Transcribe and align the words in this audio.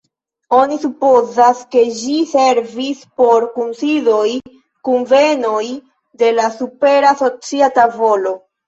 Oni 0.59 0.77
supozas, 0.85 1.59
ke 1.75 1.83
ĝi 1.97 2.15
servis 2.31 3.05
por 3.21 3.47
kunsidoj, 3.59 4.25
kunvenoj 4.91 5.65
de 6.25 6.35
la 6.41 6.53
supera 6.61 7.19
socia 7.25 7.73
tavolo. 7.81 8.39